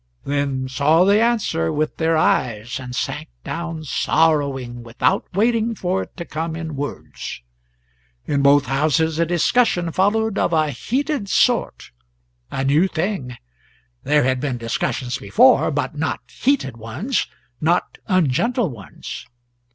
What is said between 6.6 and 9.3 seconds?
words. In both houses a